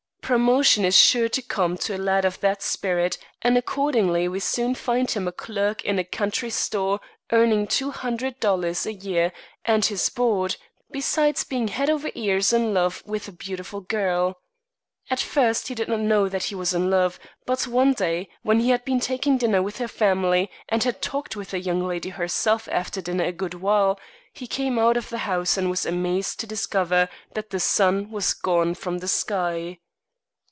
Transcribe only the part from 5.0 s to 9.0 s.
him a clerk in a country store earning two hundred dollars a